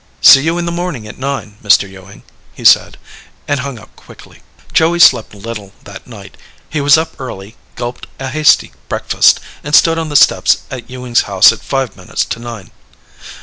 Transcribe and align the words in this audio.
"See 0.19 0.41
you 0.41 0.57
in 0.57 0.65
the 0.65 0.71
morning 0.71 1.05
at 1.07 1.19
nine, 1.19 1.57
Mr. 1.63 1.87
Ewing," 1.87 2.23
he 2.55 2.63
said, 2.65 2.97
and 3.47 3.59
hung 3.59 3.77
up 3.77 3.95
quickly. 3.95 4.41
Joey 4.73 4.97
slept 4.97 5.35
little 5.35 5.73
that 5.83 6.07
night. 6.07 6.37
He 6.71 6.81
was 6.81 6.97
up 6.97 7.13
early, 7.21 7.55
gulped 7.75 8.07
a 8.19 8.29
hasty 8.29 8.71
breakfast, 8.89 9.39
and 9.63 9.75
stood 9.75 9.99
on 9.99 10.09
the 10.09 10.15
steps 10.15 10.63
at 10.71 10.89
Ewing's 10.89 11.21
house 11.29 11.51
at 11.51 11.61
five 11.61 11.95
minutes 11.95 12.25
to 12.25 12.39
nine. 12.39 12.71